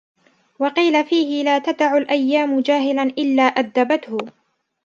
وَقِيلَ 0.59 1.05
فِيهِ 1.05 1.43
لَا 1.43 1.59
تَدَعُ 1.59 1.97
الْأَيَّامُ 1.97 2.61
جَاهِلًا 2.61 3.03
إلَّا 3.03 3.43
أَدَّبَتْهُ 3.43 4.17